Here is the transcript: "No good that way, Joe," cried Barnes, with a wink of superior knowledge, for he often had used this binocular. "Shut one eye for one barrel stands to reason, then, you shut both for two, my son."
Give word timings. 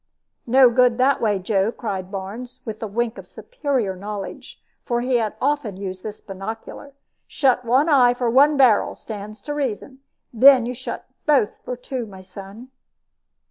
"No 0.47 0.71
good 0.71 0.97
that 0.97 1.21
way, 1.21 1.37
Joe," 1.37 1.71
cried 1.71 2.09
Barnes, 2.11 2.61
with 2.65 2.81
a 2.81 2.87
wink 2.87 3.19
of 3.19 3.27
superior 3.27 3.95
knowledge, 3.95 4.59
for 4.83 5.01
he 5.01 5.19
often 5.19 5.75
had 5.75 5.77
used 5.79 6.01
this 6.01 6.21
binocular. 6.21 6.93
"Shut 7.27 7.63
one 7.63 7.87
eye 7.87 8.15
for 8.15 8.27
one 8.27 8.57
barrel 8.57 8.95
stands 8.95 9.41
to 9.41 9.53
reason, 9.53 9.99
then, 10.33 10.65
you 10.65 10.73
shut 10.73 11.05
both 11.27 11.59
for 11.63 11.77
two, 11.77 12.07
my 12.07 12.23
son." 12.23 12.69